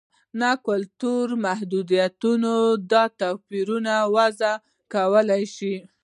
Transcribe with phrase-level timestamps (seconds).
[0.39, 2.51] نه کلتوري محدودیتونه
[2.91, 4.53] دا توپیرونه واضح
[4.93, 5.75] کولای شي.